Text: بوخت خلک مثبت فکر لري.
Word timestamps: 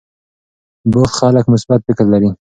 بوخت 0.91 1.13
خلک 1.19 1.45
مثبت 1.53 1.79
فکر 1.87 2.05
لري. 2.13 2.29